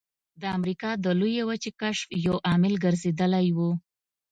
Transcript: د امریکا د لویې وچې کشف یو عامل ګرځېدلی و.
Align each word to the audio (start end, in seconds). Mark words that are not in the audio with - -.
د 0.41 0.43
امریکا 0.57 0.89
د 1.03 1.05
لویې 1.19 1.43
وچې 1.49 1.71
کشف 1.81 2.07
یو 2.25 2.35
عامل 2.49 2.73
ګرځېدلی 2.83 3.47
و. 3.57 3.59